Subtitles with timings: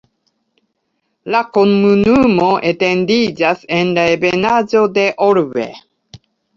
[1.35, 5.73] La komunumo etendiĝas en la ebenaĵo de Orbe.